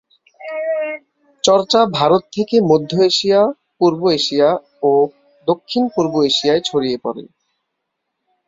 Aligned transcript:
চর্চা 1.43 1.81
ভারত 1.93 2.23
থেকে 2.33 2.55
মধ্য 2.61 2.91
এশিয়া, 3.01 3.41
পূর্ব 3.79 4.01
এশিয়া 4.11 4.49
ও 4.83 4.91
দক্ষিণ 5.47 5.83
-পূর্ব 5.87 6.13
এশিয়ায় 6.29 6.61
ছড়িয়ে 6.61 6.97
পড়ে। 6.97 7.23